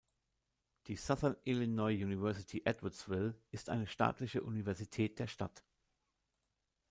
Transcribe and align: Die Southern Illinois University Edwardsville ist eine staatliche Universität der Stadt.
Die 0.87 0.95
Southern 0.95 1.35
Illinois 1.43 1.91
University 1.93 2.63
Edwardsville 2.65 3.35
ist 3.51 3.69
eine 3.69 3.85
staatliche 3.85 4.41
Universität 4.41 5.19
der 5.19 5.27
Stadt. 5.27 5.63